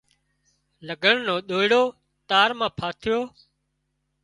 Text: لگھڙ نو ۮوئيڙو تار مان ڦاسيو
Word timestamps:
لگھڙ 0.87 1.15
نو 1.27 1.35
ۮوئيڙو 1.49 1.83
تار 2.29 2.49
مان 2.59 2.71
ڦاسيو 2.77 3.19